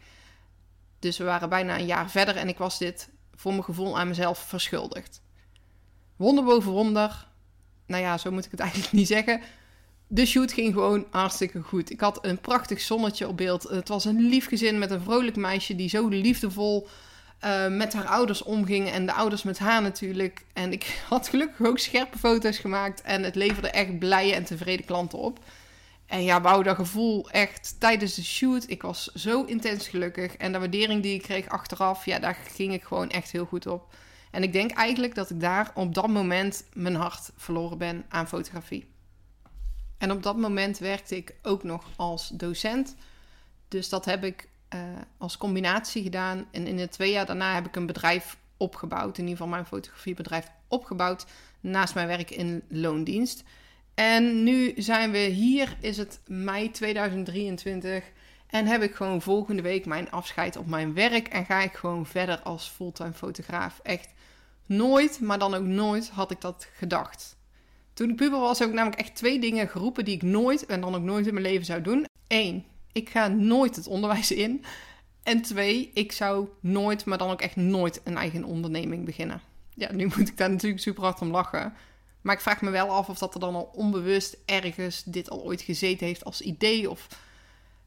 Dus 1.00 1.18
we 1.18 1.24
waren 1.24 1.50
bijna 1.50 1.80
een 1.80 1.86
jaar 1.86 2.10
verder. 2.10 2.36
En 2.36 2.48
ik 2.48 2.58
was 2.58 2.78
dit 2.78 3.10
voor 3.42 3.52
mijn 3.52 3.64
gevoel 3.64 4.00
aan 4.00 4.08
mezelf 4.08 4.40
verschuldigd. 4.40 5.22
Wonder 6.16 6.44
boven 6.44 6.72
wonder. 6.72 7.28
Nou 7.86 8.04
ja, 8.04 8.18
zo 8.18 8.32
moet 8.32 8.46
ik 8.46 8.52
het 8.52 8.60
eigenlijk 8.70 8.92
niet 8.92 9.08
zeggen. 9.08 9.42
De 10.08 10.26
shoot 10.26 10.54
ging 10.54 10.74
gewoon 10.74 11.06
hartstikke 11.10 11.62
goed. 11.62 11.92
Ik 11.92 12.00
had 12.00 12.26
een 12.26 12.40
prachtig 12.40 12.82
zonnetje 12.82 13.28
op 13.28 13.38
beeld. 13.38 13.64
Het 13.64 13.88
was 13.88 14.06
een 14.06 14.20
lief 14.22 14.48
gezin 14.48 14.80
met 14.80 14.92
een 14.92 15.02
vrolijk 15.02 15.36
meisje 15.36 15.76
die 15.76 15.90
zo 15.90 16.08
liefdevol 16.08 16.88
uh, 17.46 17.68
met 17.68 17.94
haar 17.94 18.06
ouders 18.06 18.44
omging 18.44 18.90
en 18.90 19.06
de 19.06 19.14
ouders 19.14 19.44
met 19.44 19.60
haar 19.60 19.82
natuurlijk. 19.82 20.46
En 20.54 20.72
ik 20.72 21.02
had 21.10 21.28
gelukkig 21.28 21.68
ook 21.68 21.80
scherpe 21.80 22.18
foto's 22.18 22.58
gemaakt 22.58 23.02
en 23.02 23.24
het 23.24 23.36
leverde 23.36 23.70
echt 23.70 24.00
blije 24.00 24.34
en 24.34 24.44
tevreden 24.44 24.86
klanten 24.86 25.20
op. 25.20 25.40
En 26.12 26.24
ja, 26.24 26.42
wou 26.42 26.64
dat 26.64 26.76
gevoel 26.76 27.30
echt 27.30 27.76
tijdens 27.80 28.16
de 28.16 28.24
shoot. 28.24 28.70
Ik 28.70 28.82
was 28.82 29.06
zo 29.06 29.44
intens 29.44 29.88
gelukkig. 29.88 30.38
En 30.38 30.52
de 30.52 30.60
waardering 30.60 31.04
die 31.04 31.14
ik 31.14 31.22
kreeg 31.22 31.50
achteraf, 31.50 32.06
ja, 32.06 32.20
daar 32.20 32.36
ging 32.36 32.74
ik 32.74 32.84
gewoon 32.84 33.10
echt 33.10 33.32
heel 33.32 33.46
goed 33.46 33.68
op. 33.68 33.94
En 34.32 34.44
ik 34.44 34.54
denk 34.54 34.72
eigenlijk 34.72 35.16
dat 35.16 35.30
ik 35.30 35.40
daar 35.40 35.72
op 35.74 35.94
dat 35.94 36.08
moment 36.08 36.64
mijn 36.74 36.96
hart 36.96 37.32
verloren 37.36 37.78
ben 37.78 38.06
aan 38.10 38.28
fotografie. 38.28 38.88
En 39.98 40.12
op 40.12 40.24
dat 40.24 40.38
moment 40.38 40.78
werkte 40.78 41.16
ik 41.16 41.36
ook 41.42 41.64
nog 41.64 41.86
als 41.96 42.28
docent. 42.28 42.96
Dus 43.68 43.90
dat 43.90 44.06
heb 44.06 44.24
ik 44.24 44.50
uh, 44.74 44.82
als 45.18 45.38
combinatie 45.38 46.04
gedaan. 46.04 46.46
En 46.52 46.68
in 46.68 46.78
de 46.78 46.90
twee 46.90 47.12
jaar 47.12 47.26
daarna 47.26 47.54
heb 47.54 47.66
ik 47.66 47.76
een 47.76 47.86
bedrijf 47.86 48.38
opgebouwd. 48.58 49.18
In 49.18 49.24
ieder 49.24 49.38
geval 49.38 49.52
mijn 49.52 49.66
fotografiebedrijf 49.66 50.48
opgebouwd. 50.68 51.26
Naast 51.60 51.96
mijn 51.96 52.08
werk 52.08 52.32
in 52.32 52.64
loondienst. 52.68 53.44
En 53.94 54.44
nu 54.44 54.74
zijn 54.78 55.12
we 55.12 55.18
hier, 55.18 55.78
is 55.80 55.98
het 55.98 56.20
mei 56.28 56.72
2023. 56.72 58.04
En 58.48 58.66
heb 58.66 58.82
ik 58.82 58.96
gewoon 58.96 59.22
volgende 59.22 59.62
week 59.62 59.86
mijn 59.86 60.12
afscheid 60.12 60.56
op 60.56 60.68
mijn 60.68 60.94
werk. 60.94 61.28
En 61.28 61.46
ga 61.46 61.62
ik 61.62 61.74
gewoon 61.74 62.06
verder 62.06 62.40
als 62.40 62.68
fulltime 62.68 63.14
fotograaf. 63.14 63.80
Echt 63.84 64.10
nooit, 64.66 65.20
maar 65.20 65.40
dan 65.40 65.54
ook 65.54 65.64
nooit 65.64 66.10
had 66.10 66.32
ik 66.32 66.42
dat 66.42 66.68
gedacht. 66.74 67.38
Toen 67.94 68.10
ik 68.10 68.16
puber 68.16 68.40
was, 68.40 68.60
heb 68.60 68.68
ik 68.68 68.74
namelijk 68.74 69.02
echt 69.02 69.16
twee 69.16 69.40
dingen 69.40 69.68
geroepen 69.68 70.06
die 70.06 70.16
ik 70.16 70.22
nooit 70.22 70.66
en 70.66 70.82
dan 70.82 70.96
ook 70.96 71.02
nooit 71.02 71.28
in 71.28 71.34
mijn 71.34 71.46
leven 71.46 71.66
zou 71.66 71.82
doen. 71.82 72.06
Eén, 72.28 72.66
ik 72.92 73.10
ga 73.10 73.28
nooit 73.28 73.76
het 73.76 73.88
onderwijs 73.88 74.32
in. 74.32 74.64
En 75.24 75.42
twee, 75.42 75.92
ik 75.94 76.12
zou 76.12 76.48
nooit, 76.60 77.06
maar 77.06 77.18
dan 77.18 77.30
ook 77.30 77.42
echt 77.42 77.56
nooit 77.56 78.02
een 78.04 78.18
eigen 78.18 78.44
onderneming 78.44 79.06
beginnen. 79.06 79.42
Ja, 79.76 79.92
nu 79.92 80.06
moet 80.06 80.28
ik 80.28 80.38
daar 80.38 80.50
natuurlijk 80.50 80.82
super 80.82 81.04
hard 81.04 81.22
om 81.22 81.32
lachen. 81.32 81.74
Maar 82.22 82.36
ik 82.36 82.42
vraag 82.42 82.62
me 82.62 82.70
wel 82.70 82.90
af 82.90 83.10
of 83.10 83.18
dat 83.18 83.34
er 83.34 83.40
dan 83.40 83.56
al 83.56 83.72
onbewust 83.74 84.38
ergens 84.46 85.04
dit 85.04 85.30
al 85.30 85.44
ooit 85.44 85.62
gezeten 85.62 86.08
heeft 86.08 86.24
als 86.24 86.42
idee. 86.42 86.90
Of 86.90 87.08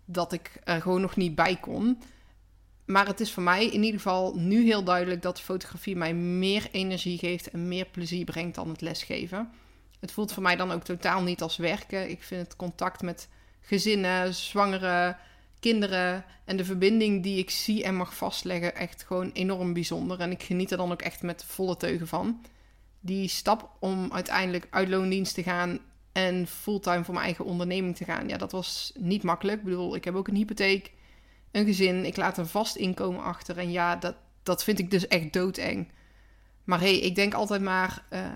dat 0.04 0.32
ik 0.32 0.60
er 0.64 0.82
gewoon 0.82 1.00
nog 1.00 1.16
niet 1.16 1.34
bij 1.34 1.56
kon. 1.56 2.02
Maar 2.84 3.06
het 3.06 3.20
is 3.20 3.32
voor 3.32 3.42
mij 3.42 3.64
in 3.66 3.82
ieder 3.82 4.00
geval 4.00 4.34
nu 4.36 4.64
heel 4.64 4.84
duidelijk 4.84 5.22
dat 5.22 5.40
fotografie 5.40 5.96
mij 5.96 6.14
meer 6.14 6.68
energie 6.70 7.18
geeft 7.18 7.50
en 7.50 7.68
meer 7.68 7.84
plezier 7.84 8.24
brengt 8.24 8.54
dan 8.54 8.68
het 8.68 8.80
lesgeven. 8.80 9.50
Het 10.00 10.12
voelt 10.12 10.32
voor 10.32 10.42
mij 10.42 10.56
dan 10.56 10.70
ook 10.72 10.84
totaal 10.84 11.22
niet 11.22 11.42
als 11.42 11.56
werken. 11.56 12.10
Ik 12.10 12.22
vind 12.22 12.40
het 12.40 12.56
contact 12.56 13.02
met 13.02 13.28
gezinnen, 13.60 14.34
zwangere 14.34 15.16
kinderen 15.60 16.24
en 16.44 16.56
de 16.56 16.64
verbinding 16.64 17.22
die 17.22 17.38
ik 17.38 17.50
zie 17.50 17.84
en 17.84 17.94
mag 17.94 18.16
vastleggen 18.16 18.76
echt 18.76 19.02
gewoon 19.02 19.30
enorm 19.32 19.72
bijzonder. 19.72 20.20
En 20.20 20.30
ik 20.30 20.42
geniet 20.42 20.70
er 20.70 20.76
dan 20.76 20.92
ook 20.92 21.02
echt 21.02 21.22
met 21.22 21.44
volle 21.44 21.76
teugen 21.76 22.08
van. 22.08 22.40
Die 23.06 23.28
stap 23.28 23.70
om 23.80 24.12
uiteindelijk 24.12 24.66
uit 24.70 24.88
loondienst 24.88 25.34
te 25.34 25.42
gaan 25.42 25.78
en 26.12 26.46
fulltime 26.46 27.04
voor 27.04 27.14
mijn 27.14 27.26
eigen 27.26 27.44
onderneming 27.44 27.96
te 27.96 28.04
gaan, 28.04 28.28
ja, 28.28 28.36
dat 28.36 28.52
was 28.52 28.92
niet 28.98 29.22
makkelijk. 29.22 29.58
Ik 29.58 29.64
bedoel, 29.64 29.94
ik 29.94 30.04
heb 30.04 30.14
ook 30.14 30.28
een 30.28 30.34
hypotheek, 30.34 30.92
een 31.50 31.64
gezin, 31.64 32.04
ik 32.04 32.16
laat 32.16 32.38
een 32.38 32.46
vast 32.46 32.76
inkomen 32.76 33.22
achter. 33.22 33.58
En 33.58 33.70
ja, 33.70 33.96
dat, 33.96 34.14
dat 34.42 34.64
vind 34.64 34.78
ik 34.78 34.90
dus 34.90 35.08
echt 35.08 35.32
doodeng. 35.32 35.88
Maar 36.64 36.80
hey, 36.80 36.98
ik 36.98 37.14
denk 37.14 37.34
altijd 37.34 37.62
maar, 37.62 38.04
uh, 38.12 38.26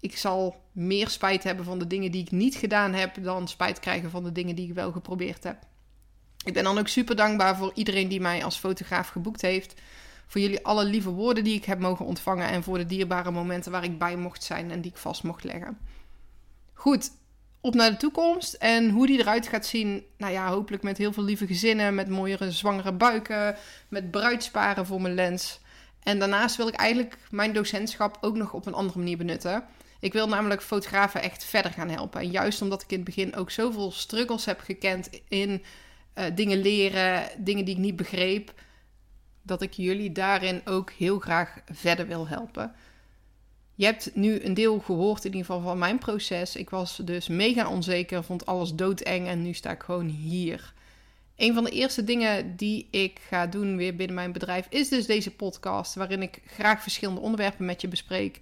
ik 0.00 0.16
zal 0.16 0.62
meer 0.72 1.08
spijt 1.08 1.44
hebben 1.44 1.64
van 1.64 1.78
de 1.78 1.86
dingen 1.86 2.10
die 2.10 2.22
ik 2.22 2.30
niet 2.30 2.54
gedaan 2.54 2.92
heb, 2.92 3.22
dan 3.22 3.48
spijt 3.48 3.80
krijgen 3.80 4.10
van 4.10 4.24
de 4.24 4.32
dingen 4.32 4.56
die 4.56 4.68
ik 4.68 4.74
wel 4.74 4.92
geprobeerd 4.92 5.44
heb. 5.44 5.58
Ik 6.44 6.52
ben 6.52 6.64
dan 6.64 6.78
ook 6.78 6.88
super 6.88 7.16
dankbaar 7.16 7.56
voor 7.56 7.72
iedereen 7.74 8.08
die 8.08 8.20
mij 8.20 8.44
als 8.44 8.56
fotograaf 8.56 9.08
geboekt 9.08 9.40
heeft. 9.42 9.80
Voor 10.26 10.40
jullie 10.40 10.64
alle 10.64 10.84
lieve 10.84 11.10
woorden 11.10 11.44
die 11.44 11.56
ik 11.56 11.64
heb 11.64 11.78
mogen 11.78 12.04
ontvangen 12.04 12.48
en 12.48 12.62
voor 12.62 12.78
de 12.78 12.86
dierbare 12.86 13.30
momenten 13.30 13.72
waar 13.72 13.84
ik 13.84 13.98
bij 13.98 14.16
mocht 14.16 14.44
zijn 14.44 14.70
en 14.70 14.80
die 14.80 14.90
ik 14.90 14.96
vast 14.96 15.22
mocht 15.22 15.44
leggen. 15.44 15.78
Goed, 16.72 17.10
op 17.60 17.74
naar 17.74 17.90
de 17.90 17.96
toekomst 17.96 18.54
en 18.54 18.90
hoe 18.90 19.06
die 19.06 19.18
eruit 19.18 19.48
gaat 19.48 19.66
zien. 19.66 20.04
Nou 20.16 20.32
ja, 20.32 20.48
hopelijk 20.48 20.82
met 20.82 20.98
heel 20.98 21.12
veel 21.12 21.24
lieve 21.24 21.46
gezinnen, 21.46 21.94
met 21.94 22.08
mooiere 22.08 22.50
zwangere 22.50 22.92
buiken, 22.92 23.56
met 23.88 24.10
bruidsparen 24.10 24.86
voor 24.86 25.00
mijn 25.00 25.14
lens. 25.14 25.60
En 26.02 26.18
daarnaast 26.18 26.56
wil 26.56 26.68
ik 26.68 26.74
eigenlijk 26.74 27.18
mijn 27.30 27.52
docentschap 27.52 28.18
ook 28.20 28.36
nog 28.36 28.52
op 28.52 28.66
een 28.66 28.74
andere 28.74 28.98
manier 28.98 29.16
benutten. 29.16 29.64
Ik 30.00 30.12
wil 30.12 30.28
namelijk 30.28 30.62
fotografen 30.62 31.22
echt 31.22 31.44
verder 31.44 31.72
gaan 31.72 31.88
helpen. 31.88 32.20
En 32.20 32.30
juist 32.30 32.62
omdat 32.62 32.82
ik 32.82 32.90
in 32.90 32.96
het 32.96 33.04
begin 33.04 33.36
ook 33.36 33.50
zoveel 33.50 33.90
struggles 33.90 34.44
heb 34.44 34.60
gekend 34.60 35.10
in 35.28 35.62
uh, 36.14 36.24
dingen 36.34 36.60
leren, 36.60 37.28
dingen 37.38 37.64
die 37.64 37.74
ik 37.74 37.80
niet 37.80 37.96
begreep, 37.96 38.52
dat 39.46 39.62
ik 39.62 39.72
jullie 39.72 40.12
daarin 40.12 40.60
ook 40.64 40.90
heel 40.90 41.18
graag 41.18 41.58
verder 41.72 42.06
wil 42.06 42.28
helpen. 42.28 42.74
Je 43.74 43.84
hebt 43.84 44.10
nu 44.14 44.44
een 44.44 44.54
deel 44.54 44.78
gehoord 44.78 45.24
in 45.24 45.30
ieder 45.32 45.46
geval 45.46 45.60
van 45.60 45.78
mijn 45.78 45.98
proces. 45.98 46.56
Ik 46.56 46.70
was 46.70 47.00
dus 47.04 47.28
mega 47.28 47.68
onzeker, 47.68 48.24
vond 48.24 48.46
alles 48.46 48.74
doodeng 48.74 49.26
en 49.26 49.42
nu 49.42 49.52
sta 49.52 49.70
ik 49.70 49.82
gewoon 49.82 50.08
hier. 50.08 50.74
Een 51.36 51.54
van 51.54 51.64
de 51.64 51.70
eerste 51.70 52.04
dingen 52.04 52.56
die 52.56 52.88
ik 52.90 53.20
ga 53.28 53.46
doen 53.46 53.76
weer 53.76 53.96
binnen 53.96 54.16
mijn 54.16 54.32
bedrijf 54.32 54.66
is 54.68 54.88
dus 54.88 55.06
deze 55.06 55.30
podcast, 55.30 55.94
waarin 55.94 56.22
ik 56.22 56.40
graag 56.46 56.82
verschillende 56.82 57.20
onderwerpen 57.20 57.64
met 57.64 57.80
je 57.80 57.88
bespreek. 57.88 58.40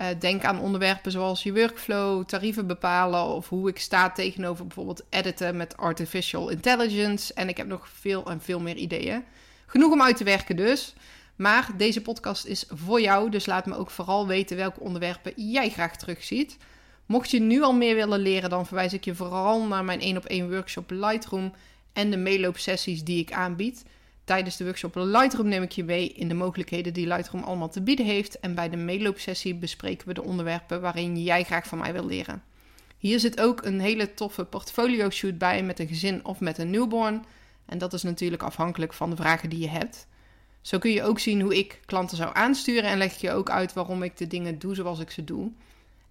Uh, 0.00 0.06
denk 0.18 0.44
aan 0.44 0.60
onderwerpen 0.60 1.12
zoals 1.12 1.42
je 1.42 1.52
workflow, 1.52 2.24
tarieven 2.24 2.66
bepalen 2.66 3.24
of 3.24 3.48
hoe 3.48 3.68
ik 3.68 3.78
sta 3.78 4.10
tegenover 4.10 4.66
bijvoorbeeld 4.66 5.02
editen 5.08 5.56
met 5.56 5.76
artificial 5.76 6.48
intelligence. 6.48 7.34
En 7.34 7.48
ik 7.48 7.56
heb 7.56 7.66
nog 7.66 7.88
veel 7.88 8.30
en 8.30 8.40
veel 8.40 8.60
meer 8.60 8.76
ideeën. 8.76 9.24
Genoeg 9.72 9.92
om 9.92 10.02
uit 10.02 10.16
te 10.16 10.24
werken 10.24 10.56
dus. 10.56 10.94
Maar 11.36 11.70
deze 11.76 12.02
podcast 12.02 12.46
is 12.46 12.64
voor 12.68 13.00
jou, 13.00 13.30
dus 13.30 13.46
laat 13.46 13.66
me 13.66 13.76
ook 13.76 13.90
vooral 13.90 14.26
weten 14.26 14.56
welke 14.56 14.80
onderwerpen 14.80 15.32
jij 15.36 15.70
graag 15.70 15.96
terugziet. 15.96 16.56
Mocht 17.06 17.30
je 17.30 17.40
nu 17.40 17.62
al 17.62 17.72
meer 17.72 17.94
willen 17.94 18.20
leren, 18.20 18.50
dan 18.50 18.66
verwijs 18.66 18.92
ik 18.92 19.04
je 19.04 19.14
vooral 19.14 19.66
naar 19.66 19.84
mijn 19.84 20.00
1 20.00 20.16
op 20.16 20.24
1 20.24 20.50
workshop 20.50 20.90
Lightroom 20.90 21.54
en 21.92 22.10
de 22.10 22.16
meeloopsessies 22.16 23.04
die 23.04 23.20
ik 23.20 23.32
aanbied. 23.32 23.84
Tijdens 24.24 24.56
de 24.56 24.64
workshop 24.64 24.94
Lightroom 24.94 25.48
neem 25.48 25.62
ik 25.62 25.72
je 25.72 25.84
mee 25.84 26.08
in 26.08 26.28
de 26.28 26.34
mogelijkheden 26.34 26.92
die 26.92 27.06
Lightroom 27.06 27.42
allemaal 27.42 27.70
te 27.70 27.82
bieden 27.82 28.06
heeft. 28.06 28.40
En 28.40 28.54
bij 28.54 28.68
de 28.68 28.76
meeloopsessie 28.76 29.54
bespreken 29.54 30.08
we 30.08 30.14
de 30.14 30.22
onderwerpen 30.22 30.80
waarin 30.80 31.22
jij 31.22 31.44
graag 31.44 31.66
van 31.66 31.78
mij 31.78 31.92
wil 31.92 32.06
leren. 32.06 32.42
Hier 32.98 33.20
zit 33.20 33.40
ook 33.40 33.64
een 33.64 33.80
hele 33.80 34.14
toffe 34.14 34.44
portfolio 34.44 35.10
shoot 35.10 35.38
bij 35.38 35.62
met 35.62 35.78
een 35.78 35.88
gezin 35.88 36.24
of 36.24 36.40
met 36.40 36.58
een 36.58 36.70
newborn. 36.70 37.24
En 37.66 37.78
dat 37.78 37.92
is 37.92 38.02
natuurlijk 38.02 38.42
afhankelijk 38.42 38.92
van 38.92 39.10
de 39.10 39.16
vragen 39.16 39.50
die 39.50 39.58
je 39.58 39.68
hebt. 39.68 40.06
Zo 40.60 40.78
kun 40.78 40.90
je 40.90 41.02
ook 41.02 41.18
zien 41.18 41.40
hoe 41.40 41.58
ik 41.58 41.80
klanten 41.86 42.16
zou 42.16 42.30
aansturen 42.34 42.90
en 42.90 42.98
leg 42.98 43.20
je 43.20 43.32
ook 43.32 43.50
uit 43.50 43.72
waarom 43.72 44.02
ik 44.02 44.16
de 44.16 44.26
dingen 44.26 44.58
doe 44.58 44.74
zoals 44.74 44.98
ik 44.98 45.10
ze 45.10 45.24
doe. 45.24 45.52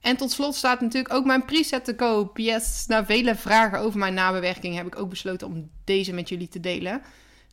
En 0.02 0.18
tot 0.18 0.32
slot 0.32 0.56
staat 0.56 0.82
natuurlijk 0.82 1.14
ook 1.14 1.26
mijn 1.26 1.46
preset 1.46 1.86
te 1.86 1.96
koop. 1.96 2.38
Yes, 2.38 2.86
na 2.88 3.06
vele 3.06 3.36
vragen 3.36 3.80
over 3.80 4.00
mijn 4.00 4.14
nabewerking 4.14 4.76
heb 4.76 4.88
ik 4.88 5.00
ook 5.00 5.10
besloten 5.10 5.48
om 5.48 5.70
deze 5.84 6.14
met 6.14 6.30
jullie 6.30 6.48
te 6.48 6.60
delen. 6.60 7.02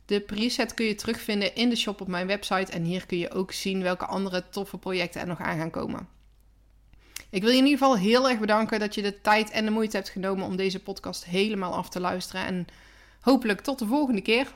De 0.05 0.19
preset 0.19 0.73
kun 0.73 0.85
je 0.85 0.95
terugvinden 0.95 1.55
in 1.55 1.69
de 1.69 1.75
shop 1.75 2.01
op 2.01 2.07
mijn 2.07 2.27
website 2.27 2.71
en 2.71 2.83
hier 2.83 3.05
kun 3.05 3.17
je 3.17 3.31
ook 3.31 3.51
zien 3.51 3.81
welke 3.81 4.05
andere 4.05 4.49
toffe 4.49 4.77
projecten 4.77 5.21
er 5.21 5.27
nog 5.27 5.39
aan 5.39 5.57
gaan 5.57 5.69
komen. 5.69 6.07
Ik 7.29 7.41
wil 7.41 7.51
je 7.51 7.57
in 7.57 7.65
ieder 7.65 7.79
geval 7.79 7.97
heel 7.97 8.29
erg 8.29 8.39
bedanken 8.39 8.79
dat 8.79 8.95
je 8.95 9.01
de 9.01 9.21
tijd 9.21 9.49
en 9.49 9.65
de 9.65 9.71
moeite 9.71 9.95
hebt 9.95 10.09
genomen 10.09 10.45
om 10.45 10.55
deze 10.55 10.79
podcast 10.79 11.25
helemaal 11.25 11.73
af 11.73 11.89
te 11.89 11.99
luisteren 11.99 12.45
en 12.45 12.67
hopelijk 13.21 13.61
tot 13.61 13.79
de 13.79 13.85
volgende 13.85 14.21
keer. 14.21 14.47